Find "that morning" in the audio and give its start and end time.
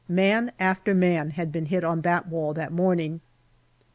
2.55-3.21